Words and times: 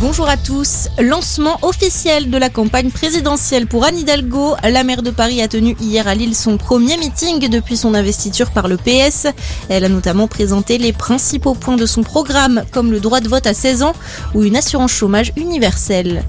Bonjour 0.00 0.30
à 0.30 0.38
tous. 0.38 0.88
Lancement 0.98 1.58
officiel 1.60 2.30
de 2.30 2.38
la 2.38 2.48
campagne 2.48 2.90
présidentielle 2.90 3.66
pour 3.66 3.84
Anne 3.84 3.98
Hidalgo. 3.98 4.54
La 4.62 4.82
maire 4.82 5.02
de 5.02 5.10
Paris 5.10 5.42
a 5.42 5.48
tenu 5.48 5.76
hier 5.78 6.08
à 6.08 6.14
Lille 6.14 6.34
son 6.34 6.56
premier 6.56 6.96
meeting 6.96 7.50
depuis 7.50 7.76
son 7.76 7.92
investiture 7.92 8.50
par 8.50 8.66
le 8.66 8.78
PS. 8.78 9.26
Elle 9.68 9.84
a 9.84 9.90
notamment 9.90 10.26
présenté 10.26 10.78
les 10.78 10.94
principaux 10.94 11.52
points 11.52 11.76
de 11.76 11.84
son 11.84 12.02
programme, 12.02 12.64
comme 12.72 12.90
le 12.90 12.98
droit 12.98 13.20
de 13.20 13.28
vote 13.28 13.46
à 13.46 13.52
16 13.52 13.82
ans 13.82 13.92
ou 14.34 14.42
une 14.42 14.56
assurance 14.56 14.90
chômage 14.90 15.34
universelle. 15.36 16.24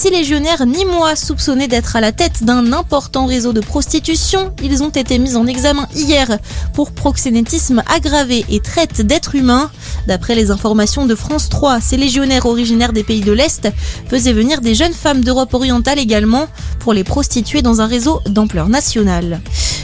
Six 0.00 0.08
légionnaires 0.08 0.64
moi 0.90 1.14
soupçonnés 1.14 1.68
d'être 1.68 1.94
à 1.94 2.00
la 2.00 2.10
tête 2.10 2.42
d'un 2.42 2.72
important 2.72 3.26
réseau 3.26 3.52
de 3.52 3.60
prostitution, 3.60 4.54
ils 4.62 4.82
ont 4.82 4.88
été 4.88 5.18
mis 5.18 5.36
en 5.36 5.46
examen 5.46 5.86
hier 5.94 6.38
pour 6.72 6.92
proxénétisme 6.92 7.82
aggravé 7.86 8.46
et 8.48 8.60
traite 8.60 9.02
d'êtres 9.02 9.34
humains. 9.34 9.70
D'après 10.06 10.34
les 10.34 10.50
informations 10.50 11.04
de 11.04 11.14
France 11.14 11.50
3, 11.50 11.82
ces 11.82 11.98
légionnaires 11.98 12.46
originaires 12.46 12.94
des 12.94 13.04
pays 13.04 13.20
de 13.20 13.32
l'Est 13.32 13.68
faisaient 14.08 14.32
venir 14.32 14.62
des 14.62 14.74
jeunes 14.74 14.94
femmes 14.94 15.22
d'Europe 15.22 15.52
orientale 15.52 15.98
également 15.98 16.46
pour 16.78 16.94
les 16.94 17.04
prostituer 17.04 17.60
dans 17.60 17.82
un 17.82 17.86
réseau 17.86 18.22
d'ampleur 18.24 18.70
nationale. 18.70 19.42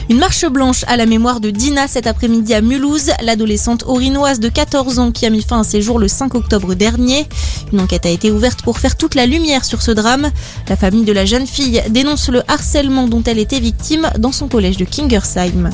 Une 0.09 0.19
marche 0.19 0.45
blanche 0.45 0.85
à 0.87 0.95
la 0.95 1.05
mémoire 1.05 1.41
de 1.41 1.49
Dina 1.49 1.89
cet 1.89 2.07
après-midi 2.07 2.53
à 2.53 2.61
Mulhouse, 2.61 3.11
l'adolescente 3.21 3.83
orinoise 3.85 4.39
de 4.39 4.47
14 4.47 4.99
ans 4.99 5.11
qui 5.11 5.25
a 5.25 5.29
mis 5.29 5.41
fin 5.41 5.59
à 5.59 5.63
ses 5.65 5.81
jours 5.81 5.99
le 5.99 6.07
5 6.07 6.33
octobre 6.33 6.75
dernier. 6.75 7.27
Une 7.73 7.81
enquête 7.81 8.05
a 8.05 8.09
été 8.09 8.31
ouverte 8.31 8.61
pour 8.61 8.79
faire 8.79 8.95
toute 8.95 9.15
la 9.15 9.25
lumière 9.25 9.65
sur 9.65 9.81
ce 9.81 9.91
drame. 9.91 10.31
La 10.69 10.77
famille 10.77 11.03
de 11.03 11.11
la 11.11 11.25
jeune 11.25 11.45
fille 11.45 11.83
dénonce 11.89 12.29
le 12.29 12.41
harcèlement 12.47 13.09
dont 13.09 13.23
elle 13.23 13.37
était 13.37 13.59
victime 13.59 14.09
dans 14.17 14.31
son 14.31 14.47
collège 14.47 14.77
de 14.77 14.85
Kingersheim. 14.85 15.71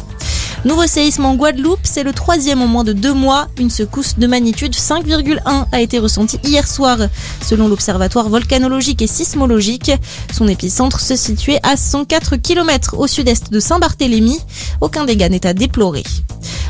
Nouveau 0.65 0.87
séisme 0.87 1.25
en 1.25 1.35
Guadeloupe, 1.35 1.81
c'est 1.83 2.03
le 2.03 2.13
troisième 2.13 2.61
en 2.61 2.67
moins 2.67 2.85
de 2.85 2.93
deux 2.93 3.13
mois. 3.13 3.49
Une 3.59 3.69
secousse 3.69 4.17
de 4.17 4.27
magnitude 4.27 4.73
5,1 4.73 5.65
a 5.69 5.81
été 5.81 5.99
ressentie 5.99 6.39
hier 6.41 6.65
soir, 6.65 6.97
selon 7.41 7.67
l'Observatoire 7.67 8.29
volcanologique 8.29 9.01
et 9.01 9.07
sismologique. 9.07 9.91
Son 10.31 10.47
épicentre 10.47 11.01
se 11.01 11.17
situait 11.17 11.59
à 11.63 11.75
104 11.75 12.37
km 12.37 12.97
au 12.97 13.07
sud-est 13.07 13.51
de 13.51 13.59
Saint-Barthélemy. 13.59 14.39
Aucun 14.79 15.03
dégât 15.03 15.27
n'est 15.27 15.45
à 15.45 15.53
déplorer. 15.53 16.03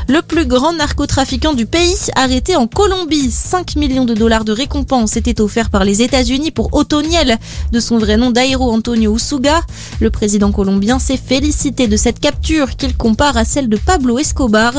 Le 0.06 0.20
plus 0.20 0.44
grand 0.44 0.74
narcotrafiquant 0.74 1.54
du 1.54 1.64
pays, 1.64 1.96
arrêté 2.14 2.56
en 2.56 2.66
Colombie. 2.66 3.30
5 3.30 3.76
millions 3.76 4.04
de 4.04 4.12
dollars 4.12 4.44
de 4.44 4.52
récompense 4.52 5.16
étaient 5.16 5.40
offerts 5.40 5.70
par 5.70 5.84
les 5.84 6.02
États-Unis 6.02 6.50
pour 6.50 6.74
Otoniel, 6.74 7.38
de 7.72 7.80
son 7.80 7.96
vrai 7.96 8.18
nom 8.18 8.30
Dairo 8.30 8.70
Antonio 8.70 9.16
Usuga. 9.16 9.62
Le 10.00 10.10
président 10.10 10.52
colombien 10.52 10.98
s'est 10.98 11.16
félicité 11.16 11.88
de 11.88 11.96
cette 11.96 12.20
capture 12.20 12.76
qu'il 12.76 12.94
compare 12.96 13.38
à 13.38 13.46
celle 13.46 13.70
de 13.70 13.78
Pablo 13.78 14.18
Escobar. 14.18 14.74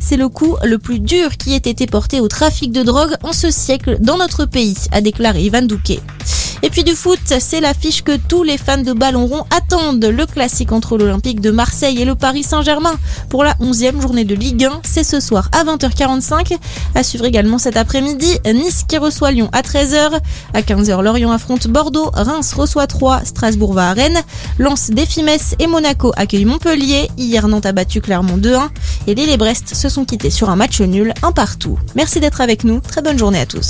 C'est 0.00 0.16
le 0.16 0.30
coup 0.30 0.56
le 0.64 0.78
plus 0.78 0.98
dur 0.98 1.36
qui 1.36 1.52
ait 1.52 1.56
été 1.58 1.86
porté 1.86 2.20
au 2.20 2.28
trafic 2.28 2.72
de 2.72 2.82
drogue 2.82 3.16
en 3.22 3.32
ce 3.32 3.50
siècle 3.50 3.98
dans 4.00 4.16
notre 4.16 4.46
pays, 4.46 4.76
a 4.92 5.02
déclaré 5.02 5.42
Ivan 5.42 5.62
Duque. 5.62 6.00
Et 6.62 6.70
puis 6.70 6.84
du 6.84 6.94
foot, 6.94 7.20
c'est 7.24 7.60
l'affiche 7.60 8.02
que 8.02 8.16
tous 8.16 8.42
les 8.42 8.58
fans 8.58 8.82
de 8.82 8.92
ballon 8.92 9.26
rond 9.26 9.44
attendent. 9.56 10.04
Le 10.04 10.26
classique 10.26 10.72
entre 10.72 10.98
l'Olympique 10.98 11.40
de 11.40 11.50
Marseille 11.50 12.02
et 12.02 12.04
le 12.04 12.16
Paris 12.16 12.42
Saint-Germain 12.42 12.94
pour 13.28 13.44
la 13.44 13.54
11e 13.54 14.00
journée 14.00 14.24
de 14.24 14.34
Ligue 14.34 14.64
1. 14.64 14.80
C'est 14.82 15.04
ce 15.04 15.20
soir 15.20 15.48
à 15.52 15.64
20h45. 15.64 16.58
À 16.94 17.02
suivre 17.02 17.24
également 17.24 17.58
cet 17.58 17.76
après-midi, 17.76 18.38
Nice 18.44 18.84
qui 18.88 18.98
reçoit 18.98 19.30
Lyon 19.30 19.48
à 19.52 19.62
13h. 19.62 20.18
À 20.54 20.60
15h, 20.60 21.02
Lorient 21.02 21.30
affronte 21.30 21.68
Bordeaux. 21.68 22.10
Reims 22.12 22.52
reçoit 22.52 22.86
3. 22.86 23.24
Strasbourg 23.24 23.72
va 23.72 23.90
à 23.90 23.92
Rennes. 23.92 24.20
Lens 24.58 24.90
défie 24.90 25.20
et 25.58 25.66
Monaco 25.66 26.12
accueille 26.16 26.44
Montpellier. 26.44 27.10
Hier, 27.18 27.46
Nantes 27.46 27.66
a 27.66 27.72
battu 27.72 28.00
Clermont 28.00 28.38
2-1. 28.38 28.68
Et 29.06 29.14
Lille 29.14 29.28
et 29.28 29.36
Brest 29.36 29.74
se 29.74 29.88
sont 29.88 30.04
quittés 30.04 30.30
sur 30.30 30.50
un 30.50 30.56
match 30.56 30.80
nul, 30.80 31.12
un 31.22 31.32
partout. 31.32 31.78
Merci 31.94 32.20
d'être 32.20 32.40
avec 32.40 32.64
nous. 32.64 32.80
Très 32.80 33.02
bonne 33.02 33.18
journée 33.18 33.40
à 33.40 33.46
tous. 33.46 33.68